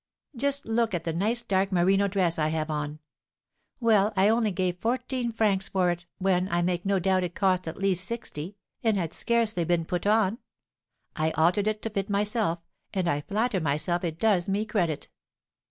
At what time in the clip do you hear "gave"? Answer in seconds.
4.51-4.79